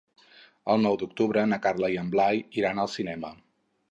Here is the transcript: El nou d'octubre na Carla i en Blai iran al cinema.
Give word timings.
El 0.75 0.79
nou 0.85 0.95
d'octubre 1.01 1.43
na 1.51 1.59
Carla 1.67 1.91
i 1.95 1.99
en 2.05 2.11
Blai 2.15 2.43
iran 2.63 2.83
al 2.85 2.93
cinema. 2.97 3.33